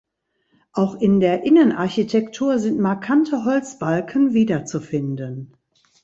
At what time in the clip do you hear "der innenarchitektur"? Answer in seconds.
1.19-2.57